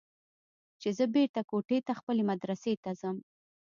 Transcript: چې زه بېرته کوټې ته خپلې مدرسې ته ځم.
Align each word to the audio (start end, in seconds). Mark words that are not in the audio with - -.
چې 0.81 0.89
زه 0.97 1.05
بېرته 1.15 1.41
کوټې 1.49 1.79
ته 1.87 1.93
خپلې 1.99 2.23
مدرسې 2.31 2.73
ته 2.83 2.91
ځم. 2.99 3.17